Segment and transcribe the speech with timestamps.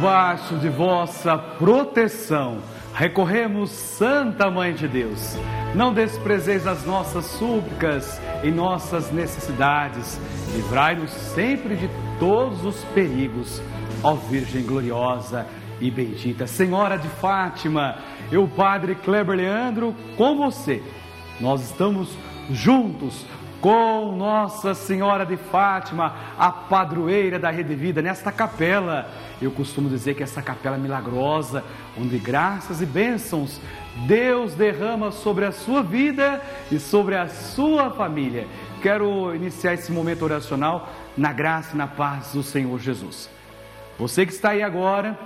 [0.00, 2.62] debaixo de vossa proteção.
[2.94, 5.36] Recorremos, Santa Mãe de Deus.
[5.74, 10.18] Não desprezeis as nossas súplicas e nossas necessidades.
[10.56, 13.60] Livrai-nos sempre de todos os perigos,
[14.02, 15.46] ó Virgem gloriosa
[15.82, 16.46] e bendita.
[16.46, 17.98] Senhora de Fátima,
[18.32, 20.82] eu, Padre Kleber Leandro, com você.
[21.38, 22.08] Nós estamos
[22.50, 23.26] juntos
[23.60, 29.10] com Nossa Senhora de Fátima, a padroeira da Rede Vida, nesta capela.
[29.40, 31.62] Eu costumo dizer que essa capela é milagrosa,
[31.98, 33.60] onde graças e bênçãos
[34.06, 36.40] Deus derrama sobre a sua vida
[36.72, 38.46] e sobre a sua família.
[38.80, 43.28] Quero iniciar esse momento oracional na graça e na paz do Senhor Jesus.
[43.98, 45.18] Você que está aí agora,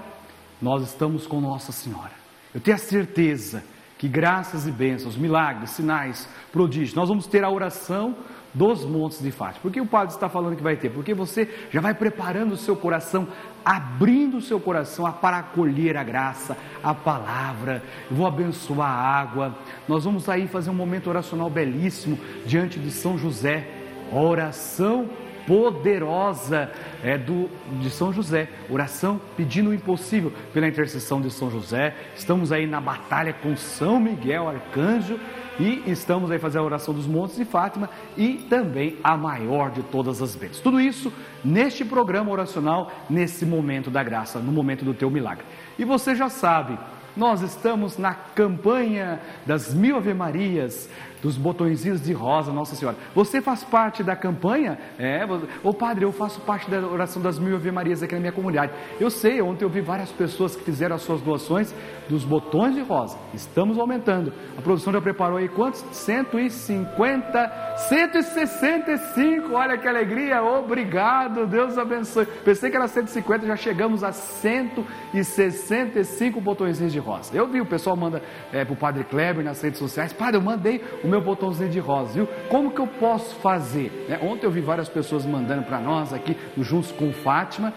[0.61, 2.11] nós estamos com Nossa Senhora.
[2.53, 3.63] Eu tenho a certeza
[4.05, 8.15] que graças e bênçãos, milagres, sinais, prodígios, nós vamos ter a oração
[8.53, 9.63] dos montes de Fátima.
[9.63, 10.91] Por que o padre está falando que vai ter?
[10.91, 13.27] Porque você já vai preparando o seu coração,
[13.65, 17.83] abrindo o seu coração para acolher a graça, a palavra.
[18.11, 19.57] Eu vou abençoar a água.
[19.89, 23.67] Nós vamos aí fazer um momento oracional belíssimo diante de São José.
[24.13, 25.09] Oração
[25.47, 26.71] poderosa
[27.03, 27.49] é, do,
[27.81, 28.49] de São José.
[28.71, 31.95] Oração pedindo o impossível pela intercessão de São José.
[32.17, 35.19] Estamos aí na batalha com São Miguel, arcanjo.
[35.59, 39.85] E estamos aí fazendo a oração dos montes de Fátima e também a maior de
[39.85, 40.61] todas as bênçãos.
[40.61, 41.13] Tudo isso
[41.45, 45.45] neste programa oracional, nesse momento da graça, no momento do teu milagre.
[45.79, 46.77] E você já sabe,
[47.17, 50.89] nós estamos na campanha das mil Ave Marias,
[51.25, 52.99] dos botõezinhos de rosa, Nossa Senhora.
[53.15, 54.79] Você faz parte da campanha?
[54.99, 55.23] É,
[55.63, 58.73] ô padre, eu faço parte da oração das mil Ave Marias aqui na minha comunidade.
[59.01, 61.75] Eu sei, ontem eu vi várias pessoas que fizeram as suas doações
[62.11, 63.17] dos botões de rosa.
[63.33, 64.35] Estamos aumentando.
[64.59, 65.83] A produção já preparou aí quantos?
[65.93, 69.55] 150, 165.
[69.55, 70.43] Olha que alegria.
[70.43, 72.27] Obrigado, Deus abençoe.
[72.45, 77.35] Pensei que era 150, já chegamos a 165 botõezinhos de rosa.
[77.35, 80.13] Eu vi, o pessoal manda é, para o Padre Kleber nas redes sociais.
[80.13, 82.29] Padre, eu mandei o meu botãozinho de rosa, viu?
[82.49, 84.07] Como que eu posso fazer?
[84.09, 84.19] Né?
[84.23, 87.73] Ontem eu vi várias pessoas mandando para nós aqui, juntos com Fátima.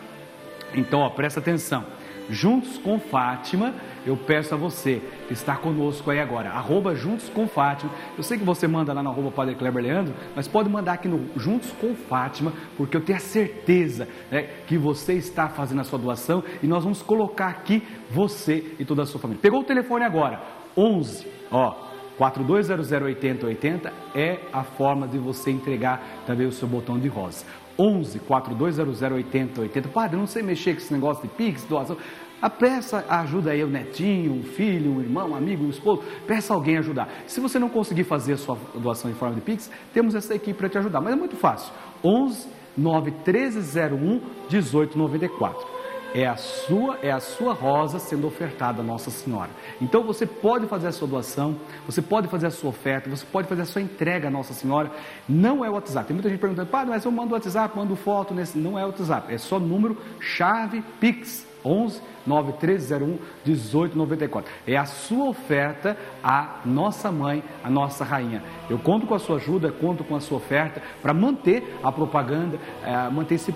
[0.73, 1.85] Então, ó, presta atenção.
[2.29, 3.73] Juntos com Fátima,
[4.05, 7.91] eu peço a você que está conosco aí agora, arroba Juntos com Fátima.
[8.17, 11.07] Eu sei que você manda lá no arroba Padre Kleber Leandro, mas pode mandar aqui
[11.07, 15.83] no Juntos com Fátima, porque eu tenho a certeza né, que você está fazendo a
[15.85, 17.81] sua doação e nós vamos colocar aqui
[18.11, 19.41] você e toda a sua família.
[19.41, 20.41] Pegou o telefone agora?
[20.75, 21.86] 11, ó,
[22.19, 27.45] 42008080 é a forma de você entregar também o seu botão de rosa.
[27.77, 29.87] 11 42008080.
[29.89, 31.97] Padre, não sei mexer com esse negócio de Pix, doação.
[32.41, 36.03] A peça ajuda aí o netinho, um filho, um irmão, um amigo, um esposo.
[36.27, 37.09] Peça alguém ajudar.
[37.25, 40.57] Se você não conseguir fazer a sua doação em forma de Pix, temos essa equipe
[40.57, 41.01] para te ajudar.
[41.01, 41.71] Mas é muito fácil.
[42.03, 42.47] 11
[42.77, 45.76] 91301 1894
[46.13, 49.49] é a sua, é a sua rosa sendo ofertada a Nossa Senhora.
[49.81, 53.47] Então você pode fazer a sua doação, você pode fazer a sua oferta, você pode
[53.47, 54.91] fazer a sua entrega a Nossa Senhora.
[55.27, 56.07] Não é o WhatsApp.
[56.07, 58.57] Tem muita gente perguntando, padre, mas eu mando o WhatsApp, mando foto nesse.
[58.57, 64.51] Não é o WhatsApp, é só número chave Pix 11 9301 1894.
[64.65, 68.43] É a sua oferta à nossa mãe, à nossa rainha.
[68.69, 72.59] Eu conto com a sua ajuda, conto com a sua oferta para manter a propaganda,
[72.83, 73.53] é, manter esse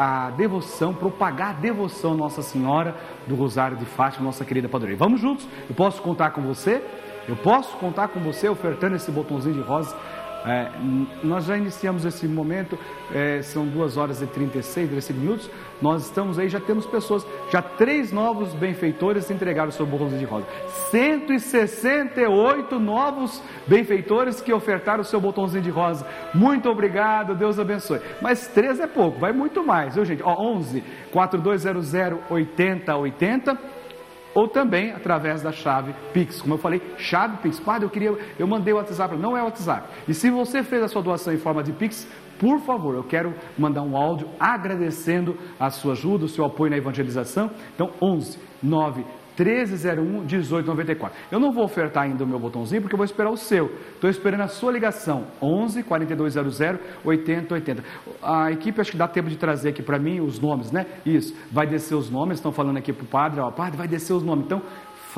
[0.00, 2.94] a devoção, propagar a devoção a Nossa Senhora
[3.26, 4.96] do Rosário de Fátima, nossa querida padroeira.
[4.96, 5.44] Vamos juntos?
[5.68, 6.80] Eu posso contar com você?
[7.26, 9.96] Eu posso contar com você ofertando esse botãozinho de rosa
[10.48, 10.70] é,
[11.22, 12.78] nós já iniciamos esse momento,
[13.12, 15.50] é, são 2 horas e 36, 35 minutos.
[15.80, 20.26] Nós estamos aí, já temos pessoas, já três novos benfeitores entregaram o seu botãozinho de
[20.26, 20.46] rosa.
[20.90, 26.06] 168 novos benfeitores que ofertaram o seu botãozinho de rosa.
[26.34, 28.00] Muito obrigado, Deus abençoe.
[28.20, 30.22] Mas três é pouco, vai muito mais, viu gente?
[30.22, 31.94] Ó, 11 4200
[32.30, 33.77] 8080
[34.38, 36.40] ou também através da chave Pix.
[36.40, 37.58] Como eu falei, chave Pix.
[37.58, 39.88] Padre, eu queria, eu mandei o WhatsApp, não é o WhatsApp.
[40.06, 42.06] E se você fez a sua doação em forma de Pix,
[42.38, 46.76] por favor, eu quero mandar um áudio agradecendo a sua ajuda, o seu apoio na
[46.76, 47.50] evangelização.
[47.74, 49.04] Então, 11 9
[49.38, 51.16] 1301 1894.
[51.30, 53.70] Eu não vou ofertar ainda o meu botãozinho porque eu vou esperar o seu.
[53.94, 56.60] Estou esperando a sua ligação 11 4200
[57.04, 57.84] 8080.
[58.22, 60.86] A equipe acho que dá tempo de trazer aqui para mim os nomes, né?
[61.04, 61.34] Isso.
[61.50, 62.38] Vai descer os nomes.
[62.38, 64.46] Estão falando aqui para o padre, ó, padre, vai descer os nomes.
[64.46, 64.62] Então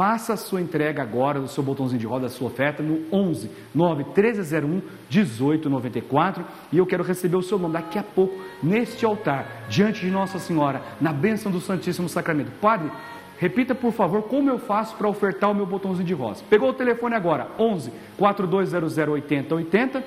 [0.00, 3.50] Faça a sua entrega agora do seu botãozinho de roda, a sua oferta no 11
[3.74, 9.66] 9 1301 1894 e eu quero receber o seu nome daqui a pouco neste altar,
[9.68, 12.52] diante de Nossa Senhora, na bênção do Santíssimo Sacramento.
[12.60, 12.88] Padre,
[13.40, 16.44] Repita, por favor, como eu faço para ofertar o meu botãozinho de rosa.
[16.50, 20.04] Pegou o telefone agora, 11 4200 8080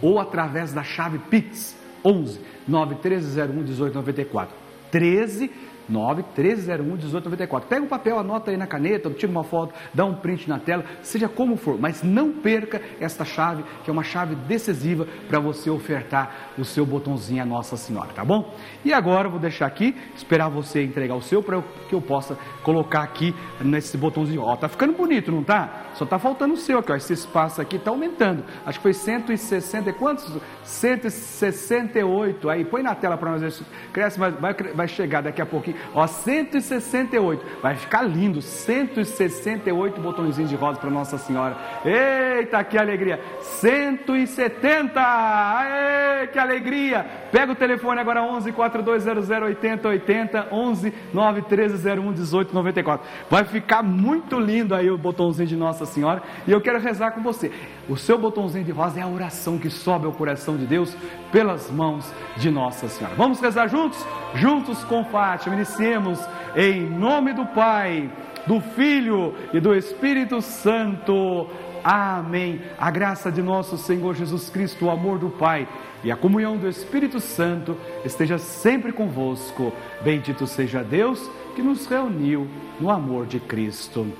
[0.00, 4.54] ou através da chave Pix, 11 9301 1894.
[4.92, 5.50] 13
[5.90, 7.68] 91301 1894.
[7.68, 10.84] Pega um papel, anota aí na caneta, tira uma foto, dá um print na tela,
[11.02, 15.70] seja como for, mas não perca esta chave, que é uma chave decisiva para você
[15.70, 18.54] ofertar o seu botãozinho a Nossa Senhora, tá bom?
[18.84, 22.38] E agora eu vou deixar aqui, esperar você entregar o seu para que eu possa
[22.62, 24.42] colocar aqui nesse botãozinho.
[24.42, 25.86] Ó, tá ficando bonito, não tá?
[25.94, 26.96] Só tá faltando o seu aqui, ó.
[26.96, 28.44] Esse espaço aqui tá aumentando.
[28.64, 30.32] Acho que foi 160 e quantos?
[30.64, 32.48] 168.
[32.48, 35.46] Aí põe na tela para nós ver se cresce, mas vai, vai chegar daqui a
[35.46, 35.76] pouquinho.
[35.94, 37.44] Ó, 168.
[37.62, 38.40] Vai ficar lindo.
[38.42, 41.56] 168 botõezinhos de rosa para Nossa Senhora.
[41.84, 43.20] Eita, que alegria!
[43.40, 45.00] 170!
[45.00, 47.06] Aê, que alegria!
[47.30, 53.06] Pega o telefone agora 11 4200 8080 11 91301 1894.
[53.28, 57.22] Vai ficar muito lindo aí o botãozinho de Nossa Senhora e eu quero rezar com
[57.22, 57.50] você.
[57.88, 60.96] O seu botãozinho de rosa é a oração que sobe ao coração de Deus
[61.32, 63.14] pelas mãos de Nossa Senhora.
[63.16, 64.04] Vamos rezar juntos?
[64.34, 65.56] Juntos com Fátima.
[65.70, 66.18] Iniciemos
[66.56, 68.10] em nome do Pai,
[68.44, 71.46] do Filho e do Espírito Santo.
[71.84, 72.60] Amém.
[72.76, 75.68] A graça de nosso Senhor Jesus Cristo, o amor do Pai
[76.02, 79.72] e a comunhão do Espírito Santo esteja sempre convosco.
[80.02, 82.48] Bendito seja Deus que nos reuniu
[82.80, 84.12] no amor de Cristo.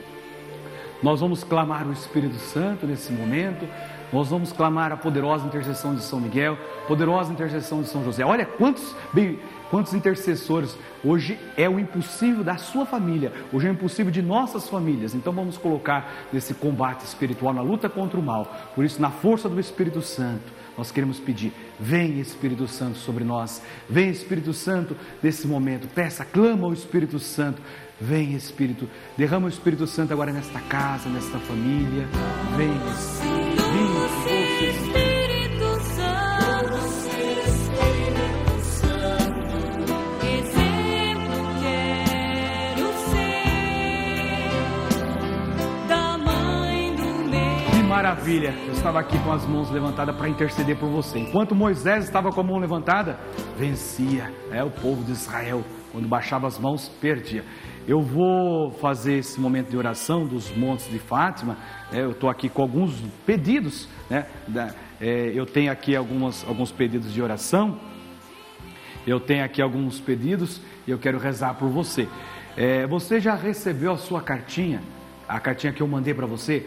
[1.03, 3.67] Nós vamos clamar o Espírito Santo nesse momento.
[4.13, 6.57] Nós vamos clamar a poderosa intercessão de São Miguel,
[6.87, 8.25] poderosa intercessão de São José.
[8.25, 8.95] Olha quantos,
[9.71, 10.77] quantos intercessores.
[11.03, 15.15] Hoje é o impossível da sua família, hoje é o impossível de nossas famílias.
[15.15, 18.45] Então vamos colocar nesse combate espiritual, na luta contra o mal.
[18.75, 23.63] Por isso, na força do Espírito Santo, nós queremos pedir: vem Espírito Santo sobre nós,
[23.89, 25.89] vem Espírito Santo nesse momento.
[25.89, 27.63] Peça, clama ao Espírito Santo.
[28.03, 32.09] Vem Espírito, derrama o Espírito Santo agora nesta casa, nesta família.
[32.57, 33.63] Vem Espírito,
[34.95, 35.20] vem
[48.11, 48.53] maravilha!
[48.67, 51.21] Eu estava aqui com as mãos levantadas para interceder por você.
[51.21, 53.17] Enquanto Moisés estava com a mão levantada,
[53.57, 55.63] vencia é o povo de Israel.
[55.93, 57.45] Quando baixava as mãos, perdia.
[57.87, 61.57] Eu vou fazer esse momento de oração dos montes de Fátima.
[61.93, 62.03] né?
[62.03, 63.89] eu estou aqui com alguns pedidos.
[64.09, 64.27] Né?
[65.01, 67.79] É, eu tenho aqui algumas, alguns pedidos de oração.
[69.07, 72.09] Eu tenho aqui alguns pedidos e eu quero rezar por você.
[72.57, 74.81] É, você já recebeu a sua cartinha?
[75.29, 76.67] A cartinha que eu mandei para você?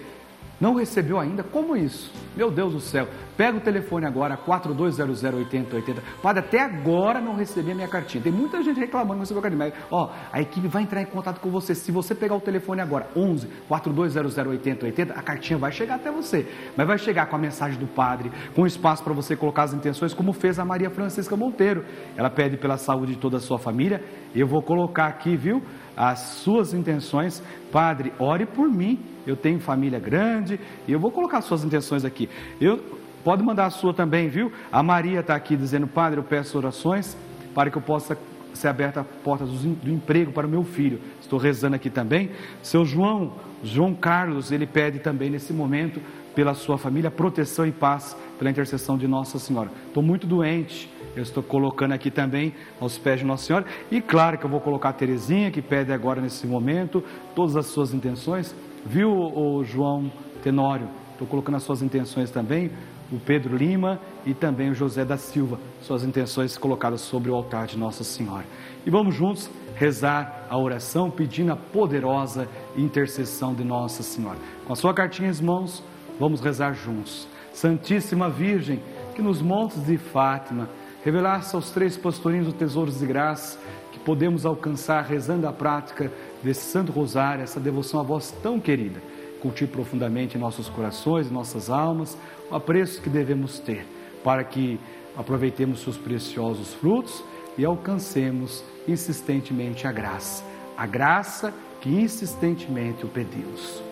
[0.64, 1.44] Não recebeu ainda?
[1.44, 2.10] Como isso?
[2.38, 3.06] Meu Deus do céu.
[3.36, 5.98] Pega o telefone agora, 42008080.
[6.22, 8.24] Padre, até agora não recebi a minha cartinha.
[8.24, 9.74] Tem muita gente reclamando que recebeu a cartinha.
[9.92, 11.76] Ó, a equipe vai entrar em contato com você.
[11.76, 16.48] Se você pegar o telefone agora, 11 42008080, a cartinha vai chegar até você.
[16.78, 20.14] Mas vai chegar com a mensagem do padre, com espaço para você colocar as intenções,
[20.14, 21.84] como fez a Maria Francisca Monteiro.
[22.16, 24.02] Ela pede pela saúde de toda a sua família.
[24.34, 25.62] Eu vou colocar aqui, viu,
[25.98, 27.44] as suas intenções.
[27.70, 29.13] Padre, ore por mim.
[29.26, 32.30] Eu tenho família grande e eu vou colocar as suas intenções aqui.
[32.60, 32.80] Eu
[33.24, 34.52] pode mandar a sua também, viu?
[34.72, 37.16] A Maria está aqui dizendo, Padre, eu peço orações
[37.54, 38.18] para que eu possa
[38.54, 41.00] ser aberta a porta do emprego para o meu filho.
[41.20, 42.32] Estou rezando aqui também.
[42.62, 46.00] Seu João, João Carlos, ele pede também nesse momento
[46.36, 49.70] pela sua família proteção e paz pela intercessão de Nossa Senhora.
[49.88, 50.92] Estou muito doente.
[51.16, 53.66] Eu estou colocando aqui também aos pés de Nossa Senhora.
[53.92, 57.04] E claro que eu vou colocar a Terezinha, que pede agora nesse momento
[57.36, 58.56] todas as suas intenções.
[58.86, 60.12] Viu, o João
[60.44, 60.90] Tenório?
[61.14, 62.70] Estou colocando as suas intenções também.
[63.12, 65.58] O Pedro Lima e também o José da Silva.
[65.82, 68.46] Suas intenções colocadas sobre o altar de Nossa Senhora.
[68.86, 74.40] E vamos juntos rezar a oração pedindo a poderosa intercessão de Nossa Senhora.
[74.66, 75.82] Com a sua cartinha em mãos,
[76.20, 77.28] vamos rezar juntos.
[77.54, 78.82] Santíssima Virgem,
[79.16, 80.68] que nos montes de Fátima
[81.06, 83.60] revelasse aos três pastorinhos os tesouros de graça
[83.94, 89.00] que podemos alcançar rezando a prática desse Santo Rosário, essa devoção a vós tão querida.
[89.40, 92.18] Cultive profundamente nossos corações, nossas almas,
[92.50, 93.86] o apreço que devemos ter
[94.24, 94.80] para que
[95.16, 97.24] aproveitemos seus preciosos frutos
[97.56, 100.44] e alcancemos insistentemente a graça.
[100.76, 103.84] A graça que insistentemente o pedimos.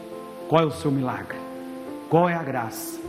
[0.50, 1.38] Qual é o seu milagre?
[2.10, 3.00] Qual é a graça?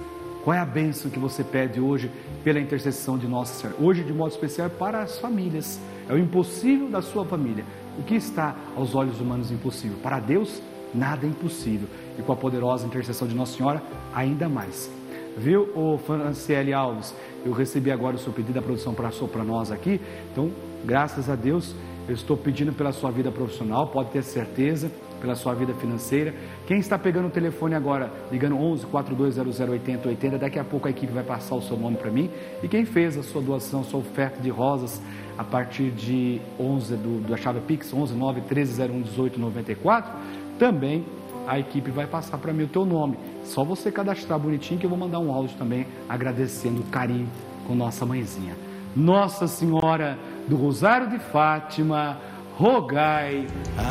[0.45, 2.11] Qual é a bênção que você pede hoje
[2.45, 3.79] pela intercessão de Nossa Senhora?
[3.81, 5.81] Hoje, de modo especial, para as famílias.
[6.09, 7.65] É o impossível da sua família.
[7.99, 9.99] O que está aos olhos humanos impossível?
[10.03, 10.63] Para Deus,
[10.95, 11.89] nada é impossível.
[12.19, 13.83] E com a poderosa intercessão de Nossa Senhora,
[14.15, 14.91] ainda mais.
[15.37, 17.15] Viu, o Franciele Alves?
[17.45, 20.01] Eu recebi agora o seu pedido da produção para para nós aqui.
[20.31, 20.51] Então,
[20.85, 21.75] graças a Deus,
[22.09, 24.91] eu estou pedindo pela sua vida profissional, pode ter certeza.
[25.23, 26.35] pela sua vida financeira.
[26.67, 31.13] Quem está pegando o telefone agora, ligando 11 4200 8080, daqui a pouco a equipe
[31.13, 32.29] vai passar o seu nome para mim.
[32.61, 35.01] E quem fez a sua doação, sua oferta de rosas
[35.43, 40.13] a partir de 11 do, da chave Pix 11 9 1301 18 94,
[40.59, 41.05] também
[41.47, 43.19] a equipe vai passar para mim o teu nome.
[43.45, 47.29] Só você cadastrar bonitinho que eu vou mandar um áudio também agradecendo o carinho
[47.67, 48.57] com nossa mãezinha.
[48.95, 52.19] Nossa Senhora do Rosário de Fátima,
[52.57, 53.47] rogai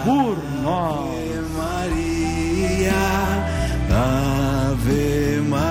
[0.06, 1.52] por nós.
[1.58, 2.94] Maria,
[4.72, 5.71] Ave Maria,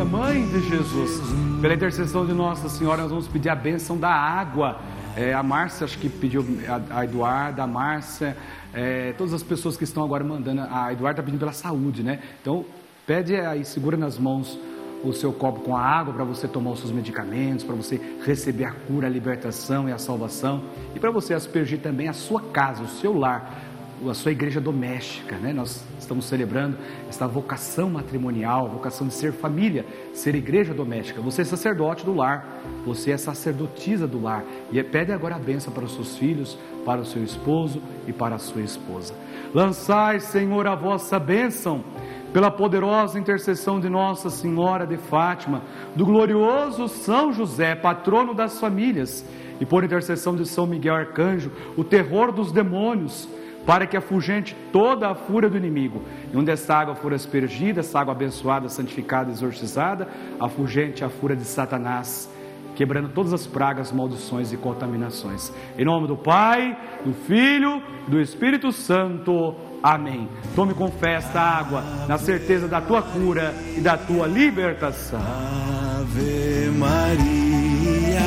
[0.00, 1.20] Maria, Mãe de Jesus.
[1.60, 4.78] Pela intercessão de Nossa Senhora, nós vamos pedir a bênção da água.
[5.16, 6.44] É, a Márcia, acho que pediu,
[6.90, 8.36] a, Eduarda, a Márcia,
[8.72, 10.62] é, todas as pessoas que estão agora mandando.
[10.62, 12.20] A Eduarda está pedindo pela saúde, né?
[12.40, 12.64] Então,
[13.06, 14.58] pede aí, segura nas mãos
[15.02, 18.64] o seu copo com a água para você tomar os seus medicamentos, para você receber
[18.64, 20.62] a cura, a libertação e a salvação.
[20.94, 23.69] E para você aspergir também a sua casa, o seu lar,
[24.08, 25.52] a sua igreja doméstica, né?
[25.52, 26.76] Nós estamos celebrando
[27.08, 31.20] esta vocação matrimonial, vocação de ser família, ser igreja doméstica.
[31.20, 35.72] Você é sacerdote do lar, você é sacerdotisa do lar e pede agora a bênção
[35.72, 39.14] para os seus filhos, para o seu esposo e para a sua esposa.
[39.54, 41.84] Lançai, Senhor, a vossa bênção
[42.32, 45.62] pela poderosa intercessão de Nossa Senhora de Fátima,
[45.96, 49.24] do glorioso São José, patrono das famílias,
[49.60, 53.28] e por intercessão de São Miguel Arcanjo, o terror dos demônios,
[53.70, 56.02] para que afugente toda a fúria do inimigo.
[56.34, 60.08] E onde essa água for aspergida, essa água abençoada, santificada, exorcizada,
[60.40, 62.28] afugente a fúria de Satanás,
[62.74, 65.52] quebrando todas as pragas, maldições e contaminações.
[65.78, 69.54] Em nome do Pai, do Filho do Espírito Santo.
[69.80, 70.28] Amém.
[70.56, 75.20] Tome com fé esta água, na certeza da tua cura e da tua libertação.
[75.20, 78.20] Ave Maria,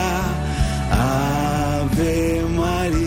[0.89, 3.02] Ave Maria,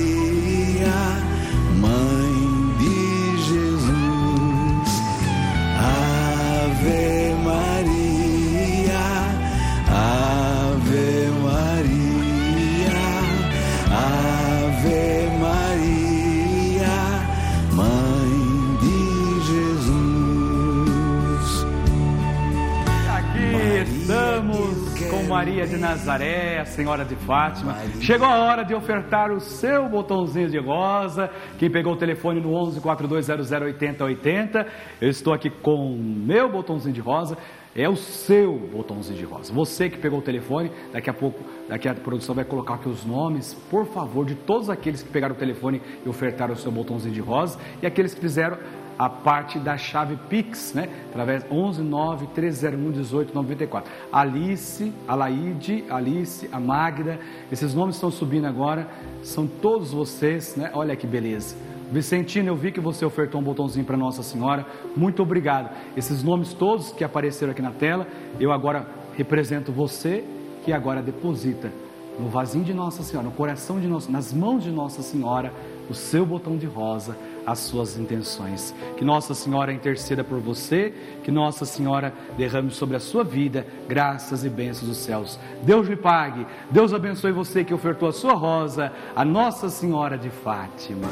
[25.36, 27.76] Maria de Nazaré, a Senhora de Fátima.
[28.00, 31.30] Chegou a hora de ofertar o seu botãozinho de rosa.
[31.58, 34.66] Quem pegou o telefone no 11 4200 8080,
[34.98, 37.36] eu estou aqui com o meu botãozinho de rosa.
[37.74, 39.52] É o seu botãozinho de rosa.
[39.52, 43.04] Você que pegou o telefone, daqui a pouco, daqui a produção vai colocar aqui os
[43.04, 47.12] nomes, por favor, de todos aqueles que pegaram o telefone e ofertaram o seu botãozinho
[47.12, 48.56] de rosa e aqueles que fizeram
[48.98, 50.88] a parte da chave Pix, né?
[51.10, 53.92] Através 11 9 1301 18 94.
[54.12, 57.18] Alice, a Laide, Alice, a Magda,
[57.50, 58.88] esses nomes estão subindo agora,
[59.22, 60.70] são todos vocês, né?
[60.72, 61.56] Olha que beleza.
[61.90, 64.66] Vicentino, eu vi que você ofertou um botãozinho para Nossa Senhora.
[64.96, 65.70] Muito obrigado.
[65.96, 68.06] Esses nomes todos que apareceram aqui na tela,
[68.40, 70.24] eu agora represento você
[70.64, 71.70] que agora deposita
[72.18, 75.52] no vasinho de Nossa Senhora, no coração de Nossa, nas mãos de Nossa Senhora,
[75.88, 77.16] o seu botão de rosa,
[77.46, 78.74] as suas intenções.
[78.96, 84.44] Que Nossa Senhora interceda por você, que Nossa Senhora derrame sobre a sua vida graças
[84.44, 85.38] e bênçãos dos céus.
[85.62, 90.30] Deus lhe pague, Deus abençoe você que ofertou a sua rosa, a Nossa Senhora de
[90.30, 91.08] Fátima.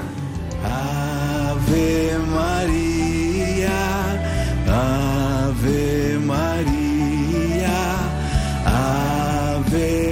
[0.64, 3.71] Ave Maria,
[4.66, 7.69] Ave Maria,
[8.66, 10.03] Ave Maria,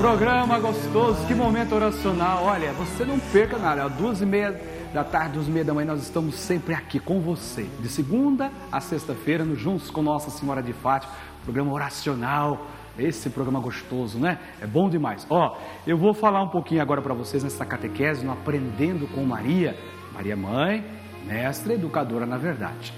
[0.00, 2.44] programa gostoso, que momento oracional.
[2.44, 4.58] Olha, você não perca nada, às duas e meia
[4.94, 7.64] da tarde, duas e meia da manhã, nós estamos sempre aqui com você.
[7.80, 11.12] De segunda a sexta-feira, juntos com Nossa Senhora de Fátima,
[11.44, 12.66] programa oracional.
[12.98, 14.38] Esse programa gostoso, né?
[14.58, 15.26] É bom demais.
[15.28, 19.76] Ó, eu vou falar um pouquinho agora para vocês nessa catequese, no Aprendendo com Maria.
[20.14, 20.82] Maria Mãe,
[21.26, 22.94] mestra, educadora na verdade.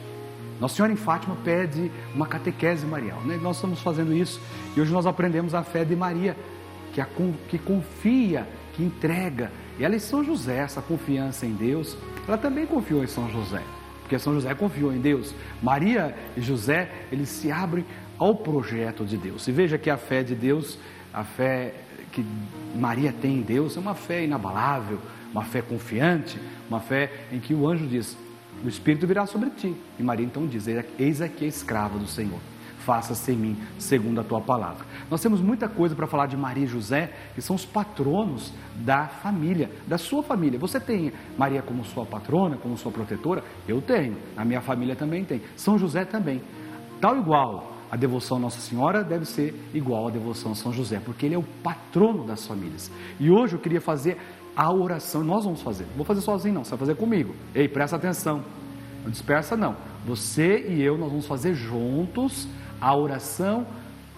[0.61, 3.21] Nossa Senhora em Fátima pede uma catequese marial.
[3.23, 3.37] Né?
[3.43, 4.41] Nós estamos fazendo isso
[4.77, 6.37] e hoje nós aprendemos a fé de Maria,
[6.93, 7.09] que, a,
[7.49, 9.51] que confia, que entrega.
[9.79, 11.97] E ela é São José, essa confiança em Deus,
[12.27, 13.63] ela também confiou em São José,
[14.01, 15.35] porque São José confiou em Deus.
[15.63, 17.85] Maria e José, eles se abrem
[18.19, 19.47] ao projeto de Deus.
[19.49, 20.79] E veja que a fé de Deus,
[21.13, 21.75] a fé
[22.13, 22.25] que
[22.75, 24.99] Maria tem em Deus, é uma fé inabalável,
[25.33, 28.17] uma fé confiante, uma fé em que o anjo diz:
[28.63, 29.75] O Espírito virá sobre ti.
[29.99, 30.67] E Maria então diz:
[30.99, 32.39] Eis aqui a escrava do Senhor.
[32.85, 34.85] Faça-se em mim segundo a tua palavra.
[35.11, 39.07] Nós temos muita coisa para falar de Maria e José, que são os patronos da
[39.07, 40.59] família, da sua família.
[40.59, 43.45] Você tem Maria como sua patrona, como sua protetora?
[43.69, 44.17] Eu tenho.
[44.37, 45.41] A minha família também tem.
[45.57, 46.41] São José também.
[47.01, 50.99] Tal igual a devoção a Nossa Senhora deve ser igual à devoção a São José,
[51.05, 52.91] porque ele é o patrono das famílias.
[53.21, 54.17] E hoje eu queria fazer
[54.57, 55.85] a oração, nós vamos fazer.
[55.85, 57.35] Não vou fazer sozinho não, você vai fazer comigo.
[57.55, 58.43] Ei, presta atenção.
[59.03, 59.77] Não dispersa não.
[60.07, 62.49] Você e eu nós vamos fazer juntos
[62.83, 63.65] a oração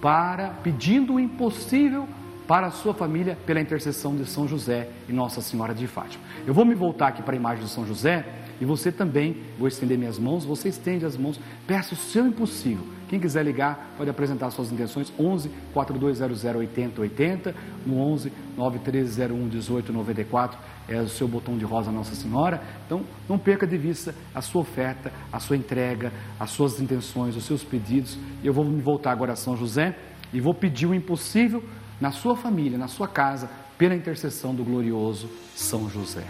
[0.01, 2.09] para pedindo o impossível
[2.49, 6.25] para a sua família pela intercessão de São José e Nossa Senhora de Fátima.
[6.47, 8.25] Eu vou me voltar aqui para a imagem de São José
[8.61, 12.85] e você também, vou estender minhas mãos, você estende as mãos, peça o seu impossível.
[13.09, 17.55] Quem quiser ligar, pode apresentar suas intenções, 11 4200 8080,
[17.87, 20.59] no 11 9301 1894,
[20.89, 22.63] é o seu botão de rosa Nossa Senhora.
[22.87, 27.45] Então, não perca de vista a sua oferta, a sua entrega, as suas intenções, os
[27.45, 28.19] seus pedidos.
[28.43, 29.97] Eu vou me voltar agora a São José
[30.33, 31.63] e vou pedir o impossível
[32.01, 36.25] na sua família, na sua casa, pela intercessão do glorioso São José.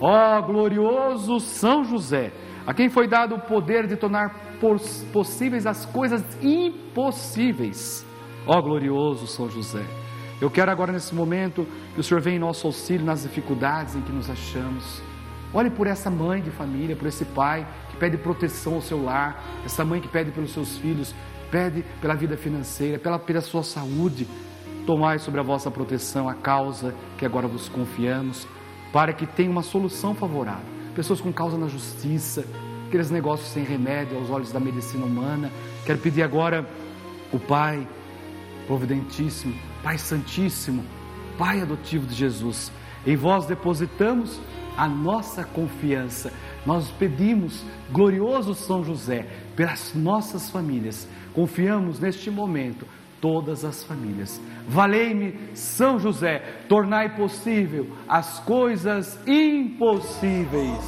[0.00, 2.32] Ó glorioso São José,
[2.66, 8.04] a quem foi dado o poder de tornar pos- possíveis as coisas impossíveis.
[8.46, 9.84] Ó glorioso São José,
[10.40, 14.02] eu quero agora nesse momento que o Senhor venha em nosso auxílio nas dificuldades em
[14.02, 15.02] que nos achamos.
[15.54, 19.42] Olhe por essa mãe de família, por esse pai que pede proteção ao seu lar,
[19.64, 21.14] essa mãe que pede pelos seus filhos,
[21.50, 24.26] pede pela vida financeira, pela, pela sua saúde.
[24.86, 28.46] Tomai sobre a vossa proteção a causa que agora vos confiamos,
[28.92, 30.64] para que tenha uma solução favorável.
[30.94, 32.46] Pessoas com causa na justiça,
[32.86, 35.50] aqueles negócios sem remédio aos olhos da medicina humana.
[35.84, 36.64] Quero pedir agora
[37.32, 37.86] o Pai
[38.68, 40.84] providentíssimo, Pai Santíssimo,
[41.36, 42.70] Pai adotivo de Jesus.
[43.04, 44.40] Em vós depositamos
[44.76, 46.32] a nossa confiança.
[46.64, 51.08] Nós pedimos, glorioso São José, pelas nossas famílias.
[51.34, 52.86] Confiamos neste momento
[53.20, 54.40] todas as famílias.
[54.68, 60.80] Valei-me, São José, tornai possível as coisas impossíveis.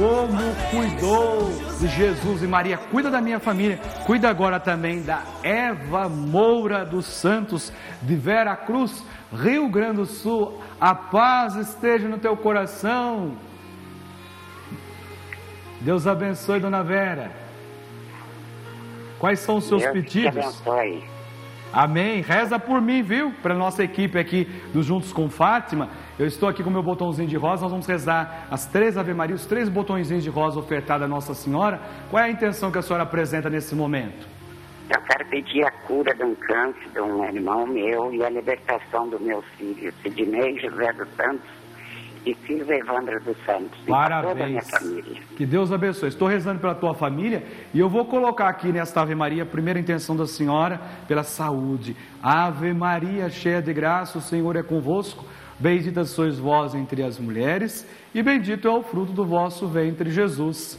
[0.00, 2.78] Como cuidou de Jesus e Maria.
[2.78, 3.78] Cuida da minha família.
[4.06, 10.58] Cuida agora também da Eva Moura dos Santos, de Vera Cruz, Rio Grande do Sul.
[10.80, 13.36] A paz esteja no teu coração.
[15.82, 17.32] Deus abençoe, dona Vera.
[19.18, 20.38] Quais são os seus Deus pedidos?
[20.38, 21.09] abençoe.
[21.72, 22.20] Amém.
[22.20, 23.32] Reza por mim, viu?
[23.42, 25.88] Para nossa equipe aqui do Juntos com Fátima.
[26.18, 27.62] Eu estou aqui com meu botãozinho de rosa.
[27.62, 31.32] Nós vamos rezar as três Ave Maria, os três botõezinhos de rosa ofertados a Nossa
[31.32, 31.80] Senhora.
[32.10, 34.26] Qual é a intenção que a senhora apresenta nesse momento?
[34.92, 39.08] Eu quero pedir a cura de um câncer de um irmão meu e a libertação
[39.08, 41.59] do meu filho, Sidney José dos Santos
[42.24, 43.78] e filho Evandro dos Santos.
[43.86, 44.68] Parabéns.
[44.70, 45.22] família.
[45.36, 46.08] Que Deus abençoe.
[46.08, 49.78] Estou rezando pela tua família e eu vou colocar aqui nesta Ave Maria a primeira
[49.78, 51.96] intenção da senhora pela saúde.
[52.22, 55.24] Ave Maria, cheia de graça, o Senhor é convosco.
[55.58, 60.78] Bendita sois vós entre as mulheres e bendito é o fruto do vosso ventre, Jesus.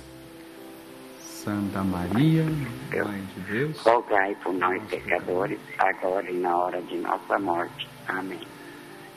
[1.20, 3.80] Santa Maria, Mãe de Deus.
[3.80, 7.88] Rogai por nós pecadores, agora e na hora de nossa morte.
[8.08, 8.51] Amém.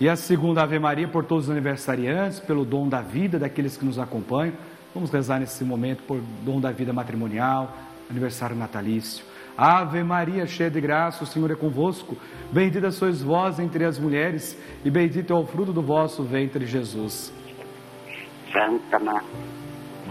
[0.00, 3.85] E a segunda Ave Maria por todos os aniversariantes, pelo dom da vida daqueles que
[3.85, 4.54] nos acompanham.
[4.92, 7.72] Vamos rezar nesse momento por dom da vida matrimonial,
[8.11, 9.24] aniversário natalício.
[9.57, 12.16] Ave Maria, cheia de graça, o Senhor é convosco.
[12.50, 17.33] Bendita sois vós entre as mulheres, e bendito é o fruto do vosso ventre, Jesus.
[18.52, 19.12] Santa, Ma...
[19.12, 19.63] Maria,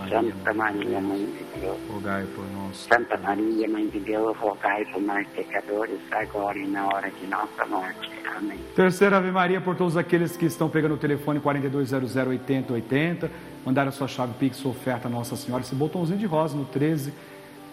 [0.09, 1.77] Santa Maria, Mãe de Deus.
[1.89, 2.87] rogai por nós.
[2.89, 7.65] Santa Maria, Mãe de Deus, rogai por nós pecadores, agora e na hora de nossa
[7.65, 8.11] morte.
[8.35, 8.59] Amém.
[8.75, 13.29] Terceira Ave Maria por todos aqueles que estão pegando o telefone 4200 8080,
[13.65, 17.13] mandaram a sua chave Pix, sua oferta Nossa Senhora, esse botãozinho de rosa no 13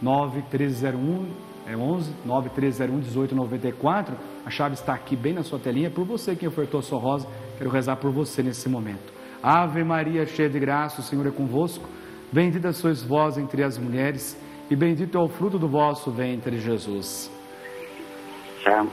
[0.03, 1.27] 9301
[1.67, 4.17] é 11 9301 1894.
[4.45, 5.91] A chave está aqui bem na sua telinha.
[5.91, 7.27] Por você que ofertou a sua rosa,
[7.59, 9.13] quero rezar por você nesse momento.
[9.43, 11.89] Ave Maria, cheia de graça, o Senhor é convosco.
[12.33, 14.41] Bendita sois vós entre as mulheres,
[14.71, 17.29] e bendito é o fruto do vosso ventre, Jesus.
[18.63, 18.87] Santa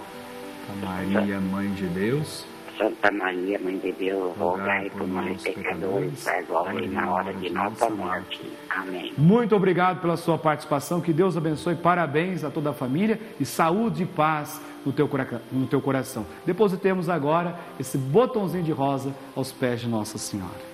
[0.84, 2.46] Maria, Mãe de Deus.
[2.78, 7.90] Santa Maria, Mãe de Deus, rogai por nós pecadores, agora e na hora de nossa
[7.92, 8.42] morte.
[8.70, 9.14] Amém.
[9.16, 11.00] Muito obrigado pela sua participação.
[11.00, 11.76] Que Deus abençoe.
[11.76, 15.08] Parabéns a toda a família e saúde e paz no teu,
[15.52, 16.26] no teu coração.
[16.46, 20.67] Depositemos agora esse botãozinho de rosa aos pés de Nossa Senhora.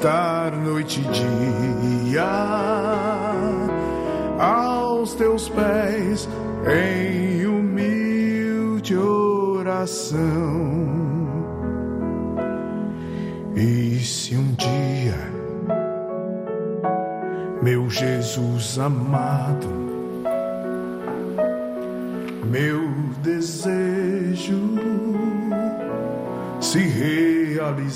[0.00, 2.24] Estar noite e dia
[4.38, 6.26] aos teus pés
[6.66, 10.70] em humilde oração.
[13.54, 15.18] E se um dia,
[17.62, 19.68] meu Jesus amado,
[22.50, 22.88] meu
[23.22, 24.78] desejo
[26.58, 27.39] se realizar.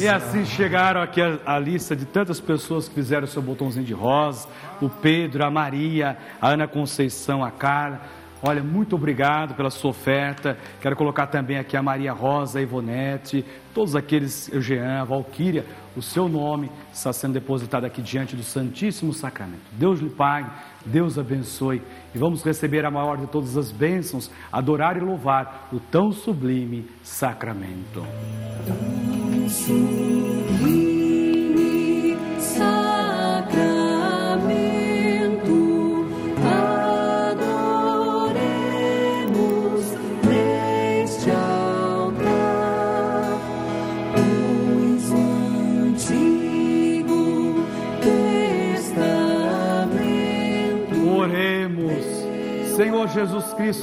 [0.00, 3.94] E assim chegaram aqui a, a lista de tantas pessoas que fizeram seu botãozinho de
[3.94, 4.48] rosa:
[4.80, 8.00] o Pedro, a Maria, a Ana Conceição, a Carla.
[8.46, 10.58] Olha, muito obrigado pela sua oferta.
[10.78, 15.64] Quero colocar também aqui a Maria Rosa, a Ivonete, todos aqueles, o Jean, a Valquíria,
[15.96, 19.62] o seu nome está sendo depositado aqui diante do Santíssimo Sacramento.
[19.72, 20.50] Deus lhe pague,
[20.84, 21.80] Deus abençoe
[22.14, 26.86] e vamos receber a maior de todas as bênçãos, adorar e louvar o tão sublime
[27.02, 28.02] sacramento.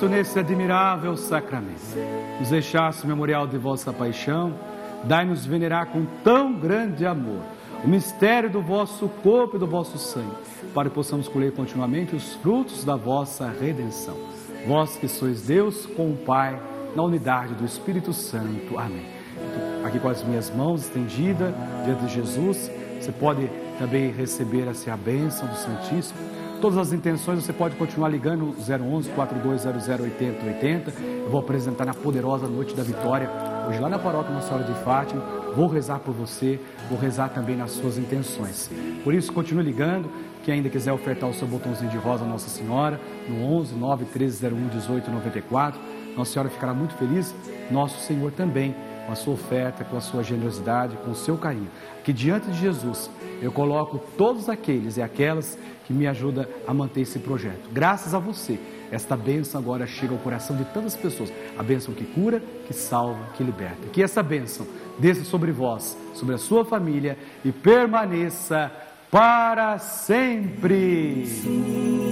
[0.01, 1.97] Cristo, nesse admirável sacramento,
[2.39, 4.53] nos deixasse memorial de vossa paixão,
[5.03, 7.41] dai-nos venerar com tão grande amor
[7.83, 10.35] o mistério do vosso corpo e do vosso sangue,
[10.73, 14.15] para que possamos colher continuamente os frutos da vossa redenção.
[14.67, 16.59] Vós que sois Deus com o Pai,
[16.95, 18.77] na unidade do Espírito Santo.
[18.77, 19.05] Amém.
[19.83, 25.47] Aqui com as minhas mãos estendidas diante de Jesus, você pode também receber essa bênção
[25.47, 26.19] do Santíssimo.
[26.61, 30.93] Todas as intenções você pode continuar ligando 011 4200 8080.
[31.23, 33.27] Eu vou apresentar na poderosa noite da vitória,
[33.67, 35.21] hoje lá na paróquia Nossa Senhora de Fátima.
[35.56, 38.69] Vou rezar por você, vou rezar também nas suas intenções.
[39.04, 40.10] Por isso, continue ligando.
[40.43, 44.56] Quem ainda quiser ofertar o seu botãozinho de rosa Nossa Senhora, no 11 9 1301
[44.56, 45.80] 1894.
[46.15, 47.34] Nossa Senhora ficará muito feliz,
[47.69, 51.69] nosso Senhor também, com a sua oferta, com a sua generosidade, com o seu carinho.
[52.04, 53.10] Que diante de Jesus
[53.41, 57.69] eu coloco todos aqueles e aquelas que me ajudam a manter esse projeto.
[57.71, 58.60] Graças a você,
[58.91, 61.32] esta bênção agora chega ao coração de tantas pessoas.
[61.58, 63.88] A bênção que cura, que salva, que liberta.
[63.91, 64.67] Que essa bênção
[64.99, 68.71] desça sobre vós, sobre a sua família e permaneça
[69.10, 71.25] para sempre.
[71.25, 72.11] Sublime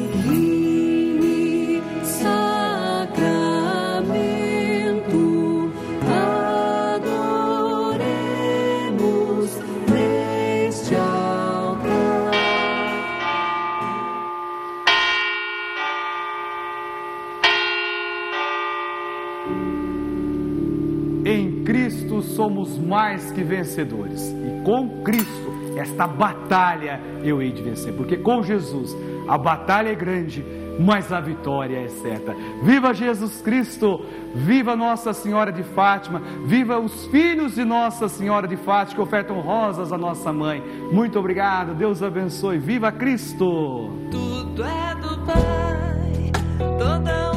[22.49, 24.31] somos mais que vencedores.
[24.31, 27.93] E com Cristo, esta batalha eu hei de vencer.
[27.93, 30.43] Porque com Jesus, a batalha é grande,
[30.79, 32.35] mas a vitória é certa.
[32.63, 34.03] Viva Jesus Cristo!
[34.33, 36.21] Viva Nossa Senhora de Fátima!
[36.45, 40.63] Viva os filhos de Nossa Senhora de Fátima que ofertam rosas à nossa mãe.
[40.91, 42.57] Muito obrigado, Deus abençoe.
[42.57, 43.91] Viva Cristo!
[44.09, 46.31] Tudo é do Pai,
[46.79, 47.28] toda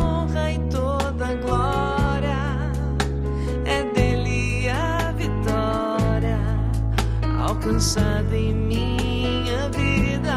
[7.73, 10.35] alcançada em minha vida.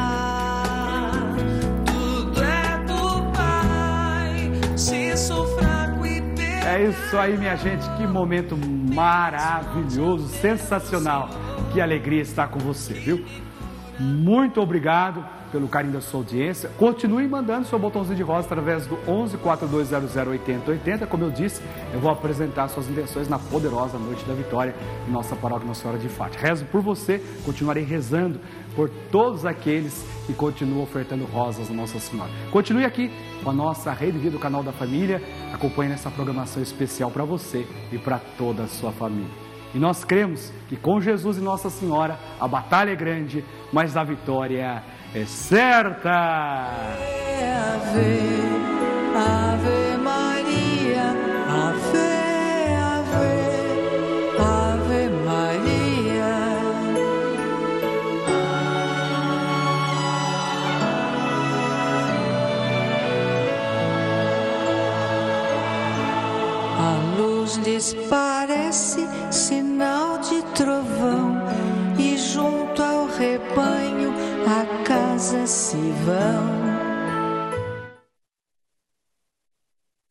[1.86, 2.86] Tudo é
[3.34, 6.66] Pai, se sou fraco e perdido.
[6.66, 7.88] É isso aí, minha gente.
[7.98, 11.30] Que momento maravilhoso, sensacional.
[11.74, 13.26] Que alegria estar com você, viu?
[14.00, 16.70] Muito obrigado pelo carinho da sua audiência.
[16.78, 21.08] Continue mandando seu botãozinho de rosa através do 11 4200 8080.
[21.08, 21.62] Como eu disse,
[21.94, 24.76] eu vou apresentar suas intenções na poderosa Noite da Vitória
[25.08, 26.46] em nossa paróquia Nossa Senhora de Fátima.
[26.46, 28.40] Rezo por você, continuarei rezando
[28.76, 32.30] por todos aqueles que continuam ofertando rosas a Nossa Senhora.
[32.52, 33.10] Continue aqui
[33.42, 35.22] com a nossa Rede Vida, o canal da família,
[35.54, 39.45] acompanhando essa programação especial para você e para toda a sua família.
[39.76, 44.06] E nós cremos que com Jesus e Nossa Senhora a batalha é grande, mas a
[44.06, 44.82] vitória
[45.14, 46.12] é certa.
[47.84, 48.30] Ave,
[49.14, 51.14] Ave Maria,
[51.50, 51.98] Ave,
[52.80, 53.36] Ave,
[54.40, 56.36] Ave Maria.
[66.80, 67.94] A luz lhes
[76.08, 76.55] e